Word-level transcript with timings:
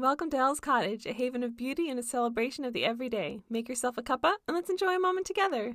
Welcome 0.00 0.30
to 0.30 0.38
Elle's 0.38 0.60
Cottage, 0.60 1.04
a 1.04 1.12
haven 1.12 1.42
of 1.42 1.58
beauty 1.58 1.90
and 1.90 1.98
a 1.98 2.02
celebration 2.02 2.64
of 2.64 2.72
the 2.72 2.86
everyday. 2.86 3.40
Make 3.50 3.68
yourself 3.68 3.98
a 3.98 4.02
cuppa 4.02 4.32
and 4.48 4.54
let's 4.54 4.70
enjoy 4.70 4.96
a 4.96 4.98
moment 4.98 5.26
together. 5.26 5.74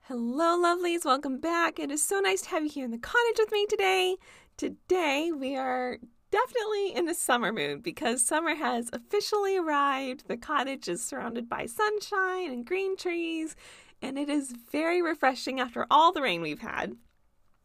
Hello, 0.00 0.58
lovelies. 0.60 1.04
Welcome 1.04 1.38
back. 1.38 1.78
It 1.78 1.92
is 1.92 2.02
so 2.02 2.18
nice 2.18 2.40
to 2.42 2.48
have 2.48 2.64
you 2.64 2.70
here 2.70 2.84
in 2.84 2.90
the 2.90 2.98
cottage 2.98 3.38
with 3.38 3.52
me 3.52 3.66
today. 3.66 4.16
Today, 4.56 5.30
we 5.30 5.54
are 5.54 5.98
definitely 6.32 6.92
in 6.92 7.08
a 7.08 7.14
summer 7.14 7.52
mood 7.52 7.84
because 7.84 8.26
summer 8.26 8.56
has 8.56 8.90
officially 8.92 9.56
arrived. 9.56 10.26
The 10.26 10.36
cottage 10.36 10.88
is 10.88 11.04
surrounded 11.04 11.48
by 11.48 11.66
sunshine 11.66 12.50
and 12.50 12.66
green 12.66 12.96
trees, 12.96 13.54
and 14.04 14.18
it 14.18 14.28
is 14.28 14.52
very 14.70 15.00
refreshing 15.00 15.58
after 15.58 15.86
all 15.90 16.12
the 16.12 16.20
rain 16.20 16.42
we've 16.42 16.60
had. 16.60 16.94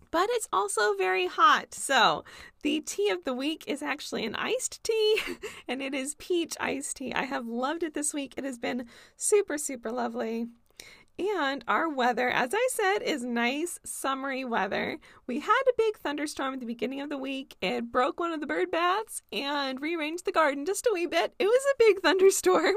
But 0.09 0.29
it's 0.31 0.47
also 0.51 0.95
very 0.95 1.27
hot. 1.27 1.73
So, 1.73 2.23
the 2.63 2.79
tea 2.79 3.09
of 3.09 3.25
the 3.25 3.33
week 3.33 3.65
is 3.67 3.83
actually 3.83 4.25
an 4.25 4.35
iced 4.35 4.83
tea, 4.83 5.19
and 5.67 5.81
it 5.81 5.93
is 5.93 6.15
peach 6.15 6.55
iced 6.59 6.97
tea. 6.97 7.13
I 7.13 7.25
have 7.25 7.45
loved 7.45 7.83
it 7.83 7.93
this 7.93 8.13
week. 8.13 8.33
It 8.37 8.45
has 8.45 8.57
been 8.57 8.87
super, 9.17 9.57
super 9.57 9.91
lovely. 9.91 10.47
And 11.19 11.65
our 11.67 11.89
weather, 11.89 12.29
as 12.29 12.53
I 12.53 12.67
said, 12.71 12.99
is 13.03 13.25
nice, 13.25 13.77
summery 13.83 14.45
weather. 14.45 14.97
We 15.27 15.41
had 15.41 15.63
a 15.67 15.73
big 15.77 15.97
thunderstorm 15.97 16.53
at 16.53 16.61
the 16.61 16.65
beginning 16.65 17.01
of 17.01 17.09
the 17.09 17.17
week. 17.17 17.57
It 17.61 17.91
broke 17.91 18.21
one 18.21 18.31
of 18.31 18.39
the 18.39 18.47
bird 18.47 18.71
baths 18.71 19.21
and 19.33 19.81
rearranged 19.81 20.23
the 20.23 20.31
garden 20.31 20.65
just 20.65 20.87
a 20.87 20.91
wee 20.93 21.07
bit. 21.07 21.33
It 21.37 21.47
was 21.47 21.65
a 21.73 21.77
big 21.77 21.99
thunderstorm, 22.03 22.75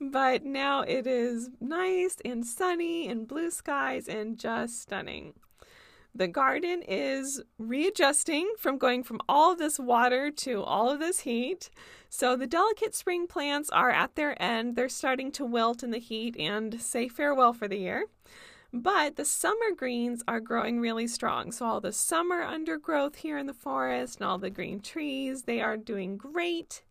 but 0.00 0.44
now 0.44 0.80
it 0.80 1.06
is 1.06 1.50
nice 1.60 2.16
and 2.24 2.44
sunny 2.44 3.06
and 3.06 3.28
blue 3.28 3.52
skies 3.52 4.08
and 4.08 4.36
just 4.36 4.82
stunning. 4.82 5.34
The 6.16 6.28
garden 6.28 6.80
is 6.80 7.42
readjusting 7.58 8.54
from 8.56 8.78
going 8.78 9.02
from 9.02 9.20
all 9.28 9.52
of 9.52 9.58
this 9.58 9.78
water 9.78 10.30
to 10.30 10.62
all 10.62 10.88
of 10.88 10.98
this 10.98 11.20
heat. 11.20 11.68
So 12.08 12.36
the 12.36 12.46
delicate 12.46 12.94
spring 12.94 13.26
plants 13.26 13.68
are 13.68 13.90
at 13.90 14.14
their 14.14 14.40
end. 14.42 14.76
They're 14.76 14.88
starting 14.88 15.30
to 15.32 15.44
wilt 15.44 15.82
in 15.82 15.90
the 15.90 15.98
heat 15.98 16.34
and 16.38 16.80
say 16.80 17.08
farewell 17.08 17.52
for 17.52 17.68
the 17.68 17.76
year. 17.76 18.06
But 18.72 19.16
the 19.16 19.26
summer 19.26 19.72
greens 19.76 20.22
are 20.26 20.40
growing 20.40 20.80
really 20.80 21.06
strong. 21.06 21.52
So 21.52 21.66
all 21.66 21.80
the 21.82 21.92
summer 21.92 22.40
undergrowth 22.40 23.16
here 23.16 23.36
in 23.36 23.44
the 23.44 23.52
forest 23.52 24.16
and 24.18 24.26
all 24.26 24.38
the 24.38 24.48
green 24.48 24.80
trees, 24.80 25.42
they 25.42 25.60
are 25.60 25.76
doing 25.76 26.16
great. 26.16 26.82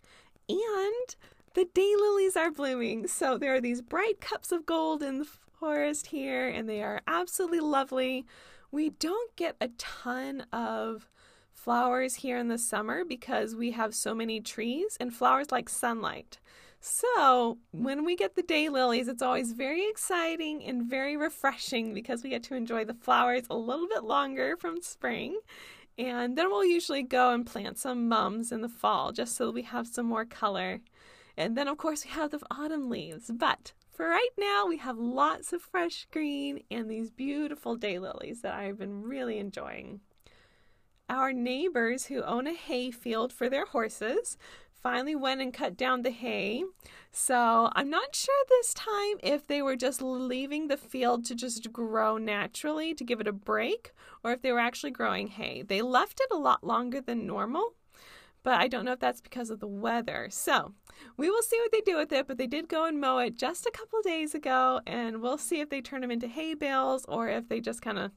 And 0.48 1.16
the 1.56 1.66
daylilies 1.74 2.38
are 2.38 2.52
blooming. 2.52 3.08
So 3.08 3.40
there 3.40 3.56
are 3.56 3.62
these 3.62 3.82
bright 3.82 4.22
cups 4.22 4.52
of 4.52 4.68
gold 4.68 5.02
in 5.02 5.18
the 5.18 5.28
forest 5.60 6.08
here, 6.08 6.48
and 6.48 6.70
they 6.70 6.84
are 6.84 7.02
absolutely 7.08 7.62
lovely. 7.62 8.28
We 8.76 8.90
don't 8.90 9.34
get 9.38 9.56
a 9.62 9.70
ton 9.78 10.48
of 10.52 11.08
flowers 11.54 12.16
here 12.16 12.38
in 12.38 12.50
the 12.50 12.58
summer 12.58 13.06
because 13.06 13.56
we 13.56 13.72
have 13.72 13.96
so 13.96 14.14
many 14.14 14.42
trees 14.42 14.98
and 15.00 15.16
flowers 15.16 15.50
like 15.50 15.70
sunlight. 15.70 16.40
So, 16.82 17.58
when 17.72 18.04
we 18.04 18.18
get 18.18 18.36
the 18.36 18.44
daylilies, 18.44 19.08
it's 19.08 19.22
always 19.22 19.54
very 19.54 19.88
exciting 19.88 20.62
and 20.66 20.84
very 20.84 21.16
refreshing 21.16 21.94
because 21.94 22.22
we 22.22 22.30
get 22.30 22.44
to 22.44 22.56
enjoy 22.56 22.84
the 22.84 22.94
flowers 22.94 23.44
a 23.50 23.56
little 23.56 23.88
bit 23.88 24.04
longer 24.04 24.58
from 24.58 24.82
spring. 24.82 25.40
And 25.98 26.38
then 26.38 26.50
we'll 26.50 26.66
usually 26.66 27.02
go 27.02 27.32
and 27.32 27.46
plant 27.46 27.78
some 27.78 28.10
mums 28.10 28.52
in 28.52 28.60
the 28.60 28.68
fall 28.68 29.14
just 29.14 29.38
so 29.38 29.52
we 29.52 29.62
have 29.62 29.88
some 29.88 30.06
more 30.06 30.26
color. 30.26 30.82
And 31.38 31.58
then, 31.58 31.70
of 31.70 31.78
course, 31.78 32.04
we 32.04 32.12
have 32.12 32.32
the 32.32 32.42
autumn 32.52 32.90
leaves. 32.90 33.32
But 33.34 33.72
for 33.96 34.08
right 34.08 34.30
now, 34.38 34.66
we 34.68 34.78
have 34.78 34.98
lots 34.98 35.54
of 35.54 35.62
fresh 35.62 36.06
green 36.12 36.64
and 36.70 36.90
these 36.90 37.10
beautiful 37.10 37.78
daylilies 37.78 38.42
that 38.42 38.54
I've 38.54 38.78
been 38.78 39.04
really 39.04 39.40
enjoying. 39.40 40.02
Our 41.10 41.32
neighbors 41.32 42.08
who 42.08 42.22
own 42.24 42.48
a 42.48 42.54
hay 42.54 42.92
field 42.92 43.32
for 43.32 43.50
their 43.50 43.66
horses 43.66 44.38
finally 44.86 45.16
went 45.16 45.42
and 45.42 45.54
cut 45.54 45.78
down 45.78 46.02
the 46.02 46.12
hay. 46.12 46.64
So 47.12 47.70
I'm 47.74 47.90
not 47.90 48.16
sure 48.16 48.36
this 48.50 48.74
time 48.74 49.18
if 49.24 49.48
they 49.48 49.62
were 49.62 49.78
just 49.78 50.02
leaving 50.02 50.68
the 50.68 50.78
field 50.78 51.26
to 51.26 51.36
just 51.36 51.72
grow 51.72 52.18
naturally 52.18 52.94
to 52.96 53.04
give 53.04 53.22
it 53.22 53.28
a 53.28 53.34
break 53.34 53.94
or 54.24 54.32
if 54.34 54.42
they 54.42 54.52
were 54.52 54.60
actually 54.60 54.92
growing 54.92 55.28
hay. 55.28 55.62
They 55.62 55.82
left 55.82 56.20
it 56.20 56.28
a 56.32 56.38
lot 56.38 56.64
longer 56.66 57.00
than 57.00 57.26
normal 57.26 57.76
but 58.46 58.62
I 58.62 58.68
don't 58.68 58.86
know 58.86 58.94
if 58.94 59.00
that's 59.00 59.22
because 59.22 59.50
of 59.50 59.60
the 59.60 59.68
weather. 59.68 60.28
So 60.30 60.72
we 61.18 61.30
will 61.30 61.42
see 61.42 61.60
what 61.60 61.72
they 61.72 61.82
do 61.82 61.98
with 61.98 62.14
it, 62.14 62.28
but 62.28 62.38
they 62.38 62.46
did 62.46 62.70
go 62.70 62.86
and 62.86 63.02
mow 63.02 63.18
it 63.18 63.36
just 63.36 63.66
a 63.66 63.72
couple 63.72 64.00
days 64.04 64.36
ago, 64.36 64.80
and 64.86 65.20
we'll 65.20 65.40
see 65.40 65.60
if 65.60 65.70
they 65.70 65.82
turn 65.82 66.02
them 66.02 66.12
into 66.12 66.28
hay 66.28 66.54
bales 66.54 67.04
or 67.10 67.28
if 67.28 67.50
they 67.50 67.60
just 67.60 67.82
kind 67.82 67.98
of, 67.98 68.12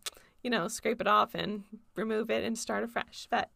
you 0.45 0.51
know, 0.51 0.69
scrape 0.69 1.01
it 1.01 1.09
off 1.09 1.35
and 1.35 1.65
remove 1.97 2.31
it 2.31 2.45
and 2.45 2.59
start 2.59 2.85
afresh. 2.85 3.27
But 3.31 3.51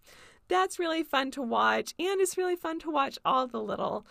that's 0.49 0.79
really 0.79 1.03
fun 1.03 1.31
to 1.33 1.43
watch, 1.43 1.95
and 1.99 2.21
it's 2.21 2.39
really 2.39 2.57
fun 2.57 2.79
to 2.81 2.91
watch 2.91 3.19
all 3.23 3.47
the 3.47 3.61
little 3.61 4.07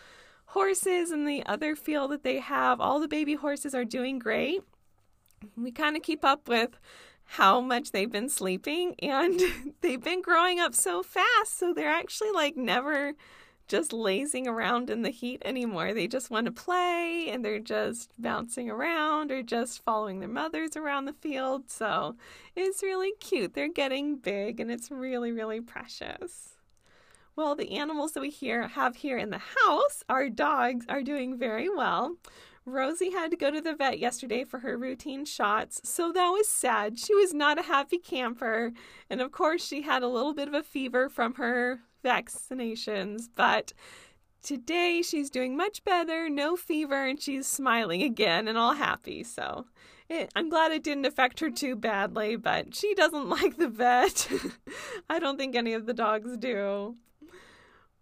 horses 0.46 1.12
in 1.12 1.26
the 1.26 1.44
other 1.48 1.76
field 1.76 2.12
that 2.12 2.24
they 2.24 2.40
have. 2.40 2.80
All 2.80 3.00
the 3.00 3.08
baby 3.08 3.34
horses 3.34 3.74
are 3.74 3.86
doing 3.86 4.20
great. 4.20 4.62
We 5.58 5.72
kind 5.72 5.98
of 5.98 6.04
keep 6.04 6.24
up 6.24 6.48
with 6.48 6.80
how 7.36 7.62
much 7.62 7.92
they've 7.92 8.12
been 8.12 8.28
sleeping 8.28 8.94
and 9.00 9.40
they've 9.82 10.04
been 10.04 10.22
growing 10.22 10.60
up 10.60 10.76
so 10.76 11.02
fast 11.02 11.58
so 11.58 11.74
they're 11.74 11.88
actually 11.88 12.32
like 12.32 12.58
never 12.58 13.14
just 13.70 13.94
lazing 13.94 14.50
around 14.50 14.90
in 14.90 15.02
the 15.02 15.12
heat 15.12 15.42
anymore. 15.46 15.94
They 15.94 16.06
just 16.06 16.30
want 16.30 16.46
to 16.48 16.52
play 16.52 17.30
and 17.30 17.46
they're 17.46 17.58
just 17.58 18.12
bouncing 18.20 18.70
around 18.70 19.32
or 19.32 19.42
just 19.42 19.82
following 19.86 20.20
their 20.20 20.28
mothers 20.28 20.76
around 20.76 21.06
the 21.06 21.14
field. 21.14 21.70
So 21.70 22.18
it's 22.54 22.84
really 22.84 23.14
cute. 23.22 23.54
They're 23.54 23.70
getting 23.70 24.18
big 24.18 24.60
and 24.60 24.70
it's 24.70 24.92
really, 24.92 25.32
really 25.32 25.62
precious. 25.62 26.58
Well, 27.38 27.56
the 27.56 27.78
animals 27.78 28.12
that 28.12 28.20
we 28.20 28.30
here 28.30 28.68
have 28.68 28.98
here 28.98 29.18
in 29.18 29.30
the 29.30 29.40
house, 29.40 30.04
our 30.10 30.28
dogs, 30.28 30.86
are 30.90 31.02
doing 31.02 31.38
very 31.38 31.70
well. 31.70 32.18
Rosie 32.66 33.12
had 33.12 33.32
to 33.32 33.38
go 33.38 33.50
to 33.50 33.60
the 33.60 33.74
vet 33.74 33.98
yesterday 33.98 34.44
for 34.44 34.60
her 34.60 34.78
routine 34.78 35.26
shots, 35.26 35.82
so 35.84 36.12
that 36.12 36.30
was 36.30 36.48
sad. 36.48 37.00
She 37.00 37.16
was 37.16 37.34
not 37.34 37.58
a 37.58 37.64
happy 37.64 37.98
camper. 37.98 38.72
And 39.10 39.20
of 39.20 39.32
course, 39.32 39.66
she 39.66 39.82
had 39.82 40.04
a 40.04 40.08
little 40.08 40.34
bit 40.34 40.48
of 40.48 40.54
a 40.54 40.62
fever 40.62 41.10
from 41.10 41.36
her 41.36 41.82
vaccinations, 42.04 43.30
but 43.34 43.74
today 44.44 45.02
she's 45.02 45.30
doing 45.30 45.58
much 45.58 45.84
better, 45.84 46.30
no 46.30 46.56
fever, 46.56 47.06
and 47.06 47.20
she's 47.20 47.48
smiling 47.48 48.04
again 48.04 48.48
and 48.48 48.58
all 48.58 48.74
happy. 48.74 49.24
So 49.24 49.66
it, 50.10 50.30
I'm 50.36 50.50
glad 50.50 50.72
it 50.72 50.84
didn't 50.84 51.06
affect 51.06 51.40
her 51.40 51.50
too 51.50 51.76
badly, 51.76 52.36
but 52.36 52.76
she 52.76 52.94
doesn't 52.94 53.30
like 53.42 53.58
the 53.58 53.70
vet. 53.70 54.28
I 55.10 55.20
don't 55.20 55.38
think 55.38 55.56
any 55.56 55.74
of 55.74 55.86
the 55.88 55.94
dogs 55.94 56.38
do. 56.38 56.96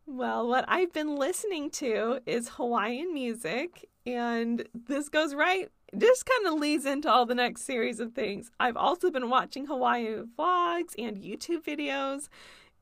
Well, 0.05 0.47
what 0.47 0.65
I've 0.67 0.91
been 0.91 1.15
listening 1.17 1.69
to 1.71 2.19
is 2.25 2.49
Hawaiian 2.49 3.13
music, 3.13 3.88
and 4.05 4.67
this 4.73 5.09
goes 5.09 5.33
right, 5.33 5.69
this 5.91 6.23
kind 6.23 6.53
of 6.53 6.59
leads 6.59 6.85
into 6.85 7.11
all 7.11 7.25
the 7.25 7.35
next 7.35 7.63
series 7.63 7.99
of 7.99 8.13
things. 8.13 8.51
I've 8.59 8.77
also 8.77 9.11
been 9.11 9.29
watching 9.29 9.65
Hawaiian 9.65 10.29
vlogs 10.37 10.93
and 10.97 11.17
YouTube 11.17 11.63
videos, 11.63 12.29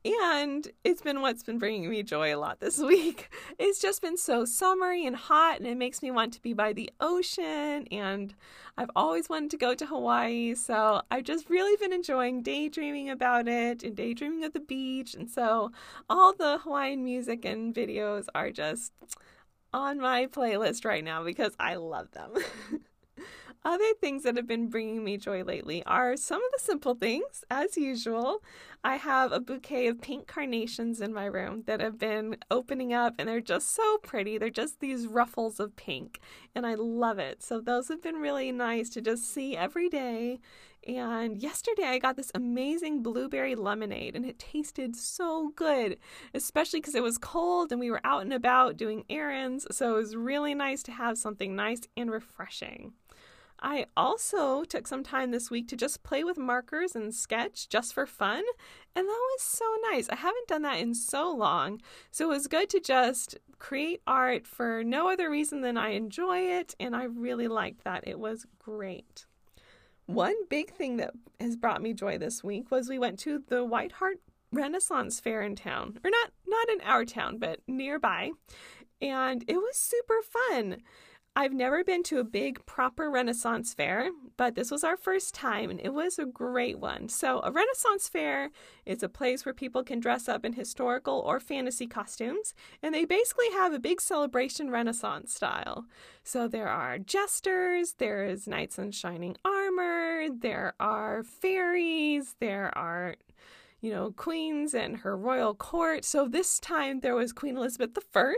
and 0.06 0.68
it's 0.84 1.02
been 1.02 1.22
what's 1.22 1.44
been 1.44 1.58
bringing 1.58 1.90
me 1.90 2.04
joy 2.04 2.34
a 2.34 2.38
lot 2.38 2.60
this 2.60 2.78
week. 2.82 3.30
It's 3.58 3.82
just 3.82 4.02
been 4.02 4.18
so 4.18 4.46
summery 4.46 5.06
and 5.06 5.16
hot, 5.16 5.60
and 5.60 5.68
it 5.68 5.78
makes 5.78 6.02
me 6.02 6.12
want 6.12 6.34
to 6.34 6.42
be 6.42 6.54
by 6.54 6.74
the 6.74 6.90
ocean. 7.00 7.88
And 7.92 8.36
I've 8.78 8.92
always 8.96 9.30
wanted 9.30 9.52
to 9.52 9.58
go 9.58 9.74
to 9.74 9.86
Hawaii, 9.86 10.56
so 10.56 11.02
I've 11.10 11.24
just 11.24 11.50
really 11.50 11.76
been 11.78 11.94
enjoying 11.94 12.44
daydreaming 12.44 13.10
about 13.10 13.48
it 13.48 13.84
and 13.84 13.96
daydreaming 13.96 14.44
of 14.44 14.54
the 14.54 14.60
beach. 14.60 15.14
And 15.14 15.30
so 15.30 15.72
all 16.10 16.34
the 16.34 16.60
Hawaiian 16.60 17.04
music 17.04 17.44
and 17.46 17.74
videos 17.74 18.26
are 18.36 18.52
just 18.52 18.94
on 19.74 20.00
my 20.00 20.28
playlist 20.28 20.86
right 20.86 21.04
now 21.04 21.24
because 21.24 21.54
I 21.60 21.76
love 21.76 22.12
them. 22.12 22.34
Other 23.66 23.94
things 24.00 24.24
that 24.24 24.38
have 24.38 24.48
been 24.48 24.70
bringing 24.70 25.04
me 25.04 25.18
joy 25.18 25.44
lately 25.44 25.84
are 25.86 26.16
some 26.16 26.42
of 26.42 26.52
the 26.54 26.64
simple 26.64 26.96
things, 26.96 27.44
as 27.52 27.75
usual. 27.75 28.42
I 28.81 28.96
have 28.96 29.34
a 29.34 29.42
bouquet 29.42 29.88
of 29.88 30.00
pink 30.00 30.25
carnations 30.25 31.02
in 31.02 31.14
my 31.14 31.25
room 31.25 31.64
that 31.66 31.81
have 31.81 31.98
been 31.98 32.38
opening 32.50 32.94
up, 32.94 33.16
and 33.19 33.28
they're 33.28 33.42
just 33.42 33.75
so 33.75 33.98
pretty. 33.98 34.38
They're 34.38 34.50
just 34.50 34.80
these 34.80 35.06
ruffles 35.06 35.60
of 35.60 35.75
pink, 35.75 36.22
and 36.56 36.66
I 36.66 36.75
love 36.75 37.20
it. 37.20 37.44
So, 37.44 37.60
those 37.60 37.90
have 37.90 38.02
been 38.02 38.16
really 38.16 38.54
nice 38.54 38.90
to 38.92 39.02
just 39.02 39.30
see 39.34 39.58
every 39.58 39.90
day. 39.90 40.40
And 40.88 41.38
yesterday, 41.38 41.84
I 41.84 42.00
got 42.00 42.16
this 42.16 42.31
amazing 42.34 43.04
blueberry 43.04 43.56
lemonade, 43.56 44.16
and 44.16 44.25
it 44.25 44.39
tasted 44.39 44.95
so 44.95 45.51
good, 45.54 45.98
especially 46.34 46.80
because 46.80 46.95
it 46.95 47.04
was 47.04 47.18
cold 47.18 47.74
and 47.74 47.81
we 47.81 47.92
were 47.92 48.00
out 48.06 48.22
and 48.22 48.31
about 48.31 48.78
doing 48.78 49.04
errands. 49.10 49.68
So, 49.69 49.95
it 49.95 50.00
was 50.00 50.16
really 50.16 50.54
nice 50.56 50.81
to 50.84 50.94
have 50.94 51.18
something 51.18 51.57
nice 51.57 51.81
and 51.98 52.10
refreshing. 52.10 52.94
I 53.60 53.88
also 53.98 54.63
took 54.63 54.88
some 54.88 55.04
time 55.04 55.31
this 55.31 55.50
week 55.50 55.68
to 55.69 55.75
just 55.75 56.04
play 56.04 56.24
with 56.24 56.38
markers 56.38 56.95
and 56.95 57.13
sketch 57.13 57.68
just 57.68 57.94
for 57.94 58.06
fun, 58.06 58.44
and 58.95 59.07
that 59.07 59.28
was 59.34 59.42
so 59.42 59.66
nice. 59.92 60.07
I 60.10 60.16
haven't 60.16 60.48
done 60.48 60.62
that 60.62 60.80
in 60.80 60.94
so 60.94 61.31
long, 61.31 61.81
so 62.12 62.25
it 62.25 62.36
was 62.36 62.48
good 62.48 62.69
to 62.69 62.80
just 62.80 63.38
create 63.60 64.01
art 64.07 64.48
for 64.48 64.84
no 64.84 65.10
other 65.10 65.30
reason 65.30 65.62
than 65.62 65.75
I 65.75 65.89
enjoy 65.89 66.39
it, 66.42 66.75
and 66.80 66.95
I 66.95 67.06
really 67.06 67.48
liked 67.48 67.84
that. 67.84 68.07
It 68.07 68.19
was 68.19 68.45
great. 68.60 69.25
One 70.07 70.36
big 70.48 70.74
thing 70.74 70.98
that 70.98 71.12
has 71.39 71.57
brought 71.57 71.81
me 71.81 71.94
joy 71.94 72.18
this 72.18 72.42
week 72.42 72.71
was 72.71 72.88
we 72.88 72.98
went 72.98 73.19
to 73.19 73.44
the 73.48 73.65
White 73.65 73.92
Hart 73.92 74.19
Renaissance 74.54 75.19
Fair 75.19 75.42
in 75.42 75.56
town, 75.56 76.00
or 76.04 76.09
not 76.09 76.31
not 76.48 76.69
in 76.69 76.81
our 76.81 77.04
town, 77.04 77.38
but 77.39 77.59
nearby, 77.68 78.31
and 79.01 79.44
it 79.50 79.57
was 79.57 79.75
super 79.75 80.21
fun. 80.21 80.77
I've 81.38 81.54
never 81.54 81.84
been 81.84 82.01
to 82.06 82.18
a 82.18 82.24
big 82.24 82.66
proper 82.66 83.12
Renaissance 83.12 83.72
fair, 83.72 84.10
but 84.38 84.56
this 84.56 84.72
was 84.72 84.84
our 84.84 84.98
first 84.98 85.36
time 85.36 85.69
and 85.69 85.80
it 85.80 85.94
was 85.94 86.18
a 86.18 86.25
great 86.25 86.80
one. 86.80 87.10
So, 87.10 87.42
a 87.44 87.51
Renaissance 87.51 88.10
fair 88.10 88.50
is 88.88 89.04
a 89.04 89.07
place 89.07 89.45
where 89.45 89.54
people 89.54 89.84
can 89.84 90.00
dress 90.00 90.28
up 90.28 90.44
in 90.44 90.54
historical 90.54 91.19
or 91.19 91.39
fantasy 91.39 91.86
costumes, 91.86 92.56
and 92.81 92.92
they 92.92 93.06
basically 93.06 93.51
have 93.51 93.72
a 93.72 93.78
big 93.78 94.01
celebration 94.01 94.72
Renaissance 94.72 95.31
style. 95.31 95.86
So, 96.24 96.48
there 96.48 96.69
are 96.69 96.98
jesters, 96.98 97.94
there 98.00 98.25
is 98.25 98.48
knights 98.48 98.80
in 98.80 98.89
shining 98.89 99.38
armor, 99.45 100.30
there 100.36 100.74
are 100.80 101.22
fairies, 101.22 102.36
there 102.39 102.75
are 102.75 103.13
you 103.79 103.91
know, 103.91 104.12
queens 104.12 104.74
and 104.74 104.97
her 104.97 105.15
royal 105.15 105.53
court. 105.53 106.03
So 106.03 106.27
this 106.27 106.59
time 106.59 107.01
there 107.01 107.15
was 107.15 107.31
Queen 107.31 107.57
Elizabeth 107.57 107.97
I. 108.15 108.35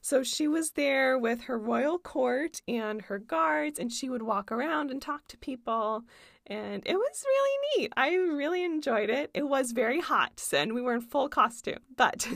So 0.00 0.22
she 0.22 0.46
was 0.46 0.72
there 0.72 1.18
with 1.18 1.42
her 1.42 1.58
royal 1.58 1.98
court 1.98 2.60
and 2.68 3.02
her 3.02 3.18
guards, 3.18 3.78
and 3.78 3.90
she 3.90 4.08
would 4.08 4.22
walk 4.22 4.52
around 4.52 4.90
and 4.90 5.00
talk 5.00 5.26
to 5.28 5.38
people. 5.38 6.04
And 6.48 6.82
it 6.86 6.94
was 6.94 7.24
really 7.26 7.82
neat. 7.82 7.92
I 7.96 8.14
really 8.14 8.64
enjoyed 8.64 9.10
it. 9.10 9.30
It 9.34 9.48
was 9.48 9.72
very 9.72 10.00
hot, 10.00 10.40
and 10.52 10.74
we 10.74 10.80
were 10.80 10.94
in 10.94 11.00
full 11.00 11.28
costume, 11.28 11.80
but 11.96 12.28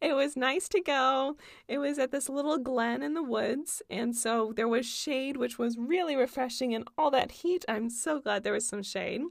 it 0.00 0.14
was 0.14 0.36
nice 0.36 0.68
to 0.68 0.80
go. 0.80 1.36
It 1.66 1.78
was 1.78 1.98
at 1.98 2.12
this 2.12 2.28
little 2.28 2.58
glen 2.58 3.02
in 3.02 3.14
the 3.14 3.24
woods, 3.24 3.82
and 3.90 4.14
so 4.14 4.52
there 4.54 4.68
was 4.68 4.86
shade, 4.86 5.36
which 5.36 5.58
was 5.58 5.76
really 5.78 6.14
refreshing 6.14 6.72
in 6.72 6.84
all 6.96 7.10
that 7.10 7.32
heat. 7.32 7.64
I'm 7.68 7.90
so 7.90 8.20
glad 8.20 8.44
there 8.44 8.52
was 8.52 8.68
some 8.68 8.84
shade. 8.84 9.22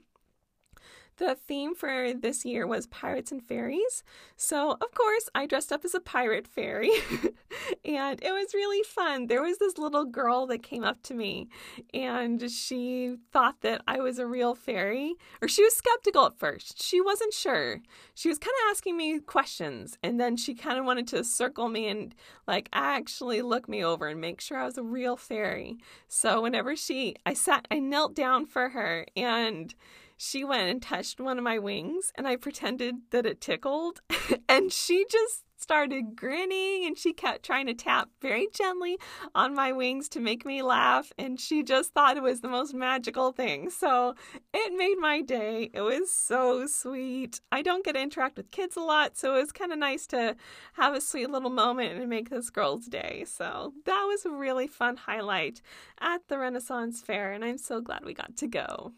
The 1.17 1.35
theme 1.35 1.75
for 1.75 2.13
this 2.13 2.43
year 2.43 2.67
was 2.67 2.87
pirates 2.87 3.31
and 3.31 3.41
fairies. 3.41 4.03
So, 4.35 4.71
of 4.71 4.91
course, 4.93 5.29
I 5.33 5.45
dressed 5.45 5.71
up 5.71 5.85
as 5.85 5.95
a 5.95 6.01
pirate 6.01 6.45
fairy 6.45 6.91
and 7.85 8.21
it 8.21 8.31
was 8.31 8.53
really 8.53 8.83
fun. 8.83 9.27
There 9.27 9.41
was 9.41 9.57
this 9.57 9.77
little 9.77 10.03
girl 10.03 10.45
that 10.47 10.61
came 10.61 10.83
up 10.83 11.01
to 11.03 11.13
me 11.13 11.47
and 11.93 12.51
she 12.51 13.15
thought 13.31 13.61
that 13.61 13.81
I 13.87 13.99
was 13.99 14.19
a 14.19 14.27
real 14.27 14.55
fairy, 14.55 15.15
or 15.41 15.47
she 15.47 15.63
was 15.63 15.75
skeptical 15.75 16.25
at 16.25 16.37
first. 16.37 16.83
She 16.83 16.99
wasn't 16.99 17.33
sure. 17.33 17.81
She 18.13 18.27
was 18.27 18.37
kind 18.37 18.53
of 18.65 18.71
asking 18.71 18.97
me 18.97 19.19
questions 19.19 19.97
and 20.03 20.19
then 20.19 20.35
she 20.35 20.53
kind 20.53 20.77
of 20.77 20.83
wanted 20.85 21.07
to 21.09 21.23
circle 21.23 21.69
me 21.69 21.87
and 21.87 22.13
like 22.45 22.67
actually 22.73 23.41
look 23.41 23.69
me 23.69 23.83
over 23.85 24.07
and 24.09 24.19
make 24.19 24.41
sure 24.41 24.57
I 24.57 24.65
was 24.65 24.77
a 24.77 24.83
real 24.83 25.15
fairy. 25.15 25.77
So, 26.09 26.41
whenever 26.41 26.75
she, 26.75 27.15
I 27.25 27.33
sat, 27.35 27.69
I 27.71 27.79
knelt 27.79 28.15
down 28.15 28.45
for 28.45 28.69
her 28.69 29.05
and 29.15 29.73
she 30.17 30.43
went 30.43 30.69
and 30.69 30.81
touched 30.81 31.19
one 31.19 31.37
of 31.37 31.43
my 31.43 31.59
wings 31.59 32.11
and 32.15 32.27
I 32.27 32.35
pretended 32.35 32.95
that 33.11 33.25
it 33.25 33.41
tickled. 33.41 34.01
and 34.49 34.71
she 34.71 35.05
just 35.09 35.45
started 35.57 36.15
grinning 36.15 36.85
and 36.85 36.97
she 36.97 37.13
kept 37.13 37.43
trying 37.43 37.65
to 37.65 37.73
tap 37.73 38.09
very 38.21 38.47
gently 38.53 38.97
on 39.33 39.55
my 39.55 39.71
wings 39.71 40.07
to 40.09 40.19
make 40.19 40.45
me 40.45 40.61
laugh. 40.61 41.11
And 41.17 41.39
she 41.39 41.63
just 41.63 41.93
thought 41.93 42.17
it 42.17 42.23
was 42.23 42.41
the 42.41 42.47
most 42.47 42.73
magical 42.73 43.31
thing. 43.31 43.69
So 43.69 44.15
it 44.53 44.77
made 44.77 44.97
my 44.99 45.21
day. 45.21 45.71
It 45.73 45.81
was 45.81 46.11
so 46.11 46.67
sweet. 46.67 47.41
I 47.51 47.61
don't 47.61 47.83
get 47.83 47.93
to 47.93 48.01
interact 48.01 48.37
with 48.37 48.51
kids 48.51 48.75
a 48.75 48.81
lot, 48.81 49.17
so 49.17 49.35
it 49.35 49.41
was 49.41 49.51
kind 49.51 49.71
of 49.71 49.79
nice 49.79 50.05
to 50.07 50.35
have 50.73 50.93
a 50.93 51.01
sweet 51.01 51.29
little 51.29 51.49
moment 51.49 51.99
and 51.99 52.09
make 52.09 52.29
this 52.29 52.49
girl's 52.49 52.85
day. 52.85 53.25
So 53.27 53.73
that 53.85 54.03
was 54.07 54.25
a 54.25 54.31
really 54.31 54.67
fun 54.67 54.97
highlight 54.97 55.61
at 55.99 56.27
the 56.27 56.37
Renaissance 56.37 57.01
Fair, 57.01 57.31
and 57.31 57.43
I'm 57.43 57.57
so 57.57 57.81
glad 57.81 58.05
we 58.05 58.13
got 58.13 58.37
to 58.37 58.47
go. 58.47 58.93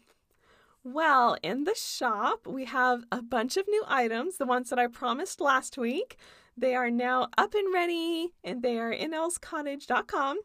Well, 0.90 1.36
in 1.42 1.64
the 1.64 1.74
shop, 1.74 2.46
we 2.46 2.64
have 2.64 3.04
a 3.12 3.20
bunch 3.20 3.58
of 3.58 3.68
new 3.68 3.84
items, 3.86 4.38
the 4.38 4.46
ones 4.46 4.70
that 4.70 4.78
I 4.78 4.86
promised 4.86 5.38
last 5.38 5.76
week. 5.76 6.16
They 6.56 6.74
are 6.74 6.90
now 6.90 7.28
up 7.36 7.52
and 7.52 7.74
ready, 7.74 8.32
and 8.42 8.62
they 8.62 8.78
are 8.78 8.90
in 8.90 9.12
elscottage.com. 9.12 10.38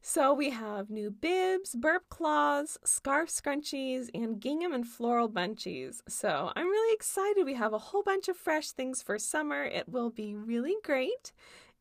So 0.00 0.32
we 0.32 0.48
have 0.50 0.88
new 0.88 1.10
bibs, 1.10 1.74
burp 1.74 2.08
claws, 2.08 2.78
scarf 2.82 3.28
scrunchies, 3.28 4.08
and 4.14 4.40
gingham 4.40 4.72
and 4.72 4.88
floral 4.88 5.28
bunchies. 5.28 6.00
So 6.08 6.50
I'm 6.56 6.66
really 6.66 6.94
excited. 6.94 7.44
We 7.44 7.54
have 7.54 7.74
a 7.74 7.78
whole 7.78 8.02
bunch 8.02 8.28
of 8.28 8.38
fresh 8.38 8.70
things 8.70 9.02
for 9.02 9.18
summer. 9.18 9.64
It 9.64 9.86
will 9.86 10.08
be 10.08 10.34
really 10.34 10.76
great. 10.82 11.34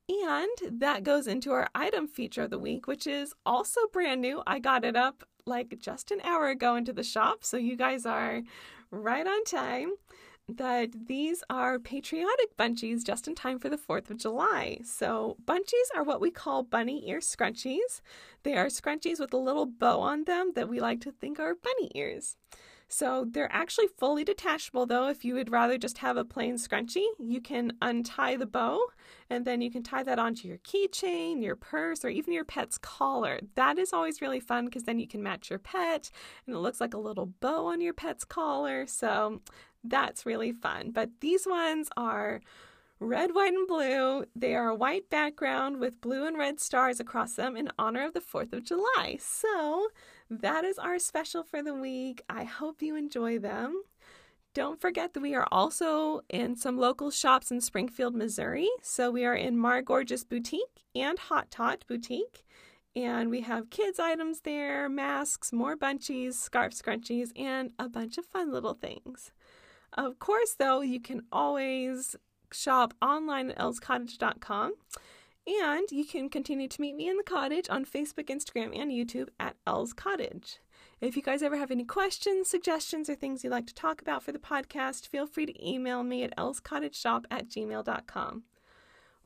And 0.09 0.79
that 0.79 1.03
goes 1.03 1.27
into 1.27 1.51
our 1.51 1.69
item 1.73 2.07
feature 2.07 2.43
of 2.43 2.49
the 2.49 2.59
week, 2.59 2.87
which 2.87 3.07
is 3.07 3.33
also 3.45 3.81
brand 3.91 4.21
new. 4.21 4.43
I 4.45 4.59
got 4.59 4.83
it 4.83 4.95
up 4.95 5.23
like 5.45 5.79
just 5.79 6.11
an 6.11 6.19
hour 6.21 6.49
ago 6.49 6.75
into 6.75 6.93
the 6.93 7.03
shop, 7.03 7.43
so 7.43 7.57
you 7.57 7.75
guys 7.77 8.05
are 8.05 8.41
right 8.91 9.25
on 9.25 9.43
time. 9.45 9.93
That 10.49 11.07
these 11.07 11.41
are 11.49 11.79
patriotic 11.79 12.57
bunchies 12.57 13.05
just 13.05 13.29
in 13.29 13.35
time 13.35 13.59
for 13.59 13.69
the 13.69 13.77
4th 13.77 14.09
of 14.09 14.17
July. 14.17 14.79
So, 14.83 15.37
bunchies 15.45 15.87
are 15.95 16.03
what 16.03 16.19
we 16.19 16.31
call 16.31 16.63
bunny 16.63 17.07
ear 17.09 17.19
scrunchies. 17.19 18.01
They 18.43 18.55
are 18.55 18.65
scrunchies 18.65 19.21
with 19.21 19.33
a 19.33 19.37
little 19.37 19.65
bow 19.65 20.01
on 20.01 20.25
them 20.25 20.51
that 20.55 20.67
we 20.67 20.81
like 20.81 20.99
to 21.01 21.13
think 21.13 21.39
are 21.39 21.55
bunny 21.55 21.91
ears. 21.95 22.35
So 22.87 23.25
they're 23.29 23.51
actually 23.51 23.87
fully 23.97 24.23
detachable 24.23 24.85
though. 24.85 25.07
If 25.07 25.25
you 25.25 25.33
would 25.35 25.51
rather 25.51 25.77
just 25.77 25.97
have 25.99 26.17
a 26.17 26.25
plain 26.25 26.55
scrunchie, 26.55 27.05
you 27.17 27.41
can 27.41 27.73
untie 27.81 28.35
the 28.35 28.45
bow 28.45 28.79
and 29.29 29.45
then 29.45 29.61
you 29.61 29.71
can 29.71 29.83
tie 29.83 30.03
that 30.03 30.19
onto 30.19 30.47
your 30.47 30.59
keychain, 30.59 31.43
your 31.43 31.55
purse, 31.55 32.05
or 32.05 32.09
even 32.09 32.33
your 32.33 32.45
pet's 32.45 32.77
collar. 32.77 33.39
That 33.55 33.79
is 33.79 33.93
always 33.93 34.21
really 34.21 34.39
fun 34.39 34.65
because 34.65 34.83
then 34.83 34.99
you 34.99 35.07
can 35.07 35.23
match 35.23 35.49
your 35.49 35.59
pet 35.59 36.11
and 36.45 36.55
it 36.55 36.59
looks 36.59 36.79
like 36.79 36.93
a 36.93 36.99
little 36.99 37.27
bow 37.39 37.65
on 37.65 37.81
your 37.81 37.93
pet's 37.93 38.25
collar. 38.25 38.85
So 38.85 39.41
that's 39.83 40.25
really 40.25 40.51
fun. 40.51 40.91
But 40.91 41.09
these 41.19 41.45
ones 41.47 41.89
are 41.97 42.41
red, 43.03 43.35
white, 43.35 43.53
and 43.53 43.67
blue. 43.67 44.25
They 44.35 44.55
are 44.55 44.69
a 44.69 44.75
white 44.75 45.09
background 45.09 45.79
with 45.79 46.01
blue 46.01 46.25
and 46.25 46.37
red 46.37 46.59
stars 46.59 46.99
across 46.99 47.33
them 47.35 47.55
in 47.55 47.69
honor 47.77 48.05
of 48.05 48.13
the 48.13 48.21
4th 48.21 48.53
of 48.53 48.63
July. 48.63 49.17
So 49.19 49.87
that 50.29 50.63
is 50.63 50.77
our 50.77 50.97
special 50.99 51.43
for 51.43 51.61
the 51.61 51.75
week. 51.75 52.21
I 52.29 52.43
hope 52.43 52.81
you 52.81 52.95
enjoy 52.95 53.39
them. 53.39 53.83
Don't 54.53 54.79
forget 54.79 55.13
that 55.13 55.21
we 55.21 55.33
are 55.33 55.47
also 55.51 56.21
in 56.29 56.55
some 56.55 56.77
local 56.77 57.09
shops 57.09 57.51
in 57.51 57.59
Springfield, 57.59 58.15
Missouri. 58.15 58.69
So 58.81 59.09
we 59.09 59.25
are 59.25 59.35
in 59.35 59.57
Mar 59.57 59.81
Gorgeous 59.81 60.23
Boutique 60.23 60.83
and 60.95 61.17
Hot 61.17 61.49
Tot 61.49 61.83
Boutique. 61.87 62.43
And 62.95 63.31
we 63.31 63.41
have 63.41 63.71
kids' 63.71 63.99
items 63.99 64.41
there, 64.41 64.87
masks, 64.87 65.51
more 65.51 65.75
bunchies, 65.75 66.35
scarf 66.35 66.73
scrunchies, 66.73 67.31
and 67.35 67.71
a 67.79 67.89
bunch 67.89 68.19
of 68.19 68.25
fun 68.25 68.51
little 68.51 68.75
things. 68.75 69.31
Of 69.93 70.19
course, 70.19 70.55
though, 70.57 70.81
you 70.81 70.99
can 70.99 71.23
always 71.31 72.15
shop 72.53 72.93
online 73.01 73.51
at 73.51 73.57
elscottage.com. 73.57 74.73
And 75.45 75.91
you 75.91 76.05
can 76.05 76.29
continue 76.29 76.69
to 76.69 76.81
meet 76.81 76.95
me 76.95 77.09
in 77.09 77.17
the 77.17 77.23
cottage 77.23 77.69
on 77.69 77.85
Facebook, 77.85 78.29
Instagram, 78.29 78.77
and 78.79 78.91
YouTube 78.91 79.27
at 79.39 79.57
Elle's 79.67 79.91
Cottage. 79.91 80.59
If 81.01 81.17
you 81.17 81.21
guys 81.21 81.43
ever 81.43 81.57
have 81.57 81.69
any 81.69 81.83
questions, 81.83 82.49
suggestions, 82.49 83.09
or 83.09 83.15
things 83.15 83.43
you'd 83.43 83.49
like 83.49 83.67
to 83.67 83.73
talk 83.73 84.01
about 84.01 84.23
for 84.23 84.31
the 84.31 84.39
podcast, 84.39 85.05
feel 85.07 85.27
free 85.27 85.45
to 85.45 85.67
email 85.69 86.01
me 86.01 86.23
at 86.23 86.35
elscottageshop 86.37 87.25
at 87.29 87.49
gmail.com. 87.49 88.43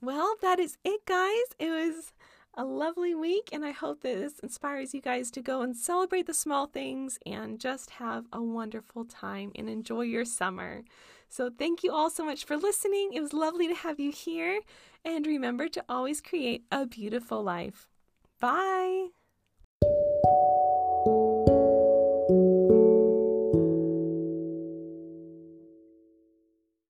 Well, 0.02 0.36
that 0.42 0.60
is 0.60 0.78
it, 0.84 1.06
guys. 1.06 1.44
It 1.60 1.70
was 1.70 2.14
a 2.58 2.66
lovely 2.66 3.14
week, 3.16 3.50
and 3.54 3.64
I 3.64 3.72
hope 3.72 4.02
that 4.02 4.18
this 4.18 4.40
inspires 4.40 4.94
you 4.94 5.02
guys 5.02 5.30
to 5.32 5.42
go 5.42 5.62
and 5.62 5.78
celebrate 5.78 6.26
the 6.26 6.34
small 6.34 6.66
things 6.66 7.20
and 7.26 7.60
just 7.60 7.92
have 7.92 8.26
a 8.34 8.42
wonderful 8.42 9.06
time 9.06 9.52
and 9.56 9.70
enjoy 9.70 10.02
your 10.02 10.26
summer. 10.26 10.84
So, 11.30 11.50
thank 11.50 11.84
you 11.84 11.92
all 11.92 12.10
so 12.10 12.26
much 12.26 12.46
for 12.46 12.58
listening. 12.58 13.12
It 13.14 13.22
was 13.22 13.34
lovely 13.34 13.68
to 13.68 13.76
have 13.76 14.00
you 14.00 14.12
here. 14.12 14.62
And 15.06 15.26
remember 15.28 15.70
to 15.70 15.86
always 15.88 16.20
create 16.20 16.66
a 16.72 16.86
beautiful 16.86 17.44
life. 17.44 17.88
Bye. 18.40 19.17